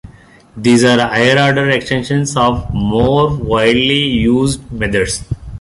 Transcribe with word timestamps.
These 0.57 0.83
are 0.83 0.97
higher-order 0.99 1.69
extensions 1.69 2.35
of 2.35 2.73
more 2.73 3.37
widely 3.37 3.99
used 4.01 4.71
methods. 4.71 5.23